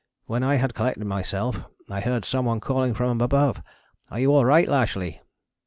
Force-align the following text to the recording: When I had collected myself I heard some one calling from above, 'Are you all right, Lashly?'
When 0.25 0.41
I 0.41 0.55
had 0.55 0.73
collected 0.73 1.05
myself 1.05 1.63
I 1.87 2.01
heard 2.01 2.25
some 2.25 2.45
one 2.45 2.59
calling 2.59 2.95
from 2.95 3.21
above, 3.21 3.61
'Are 4.09 4.19
you 4.19 4.33
all 4.33 4.45
right, 4.45 4.67
Lashly?' 4.67 5.19